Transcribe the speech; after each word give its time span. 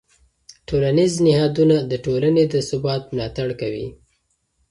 ټولنیز 0.67 1.13
نهادونه 1.25 1.77
د 1.91 1.93
ټولنې 2.05 2.43
د 2.53 2.55
ثبات 2.69 3.01
ملاتړ 3.13 3.49
کوي. 3.61 3.87